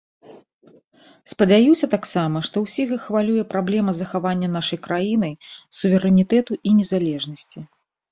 [1.33, 5.33] Спадзяюся таксама, што ўсіх іх хвалюе праблема захавання нашай краінай
[5.81, 7.59] суверэнітэту і незалежнасці.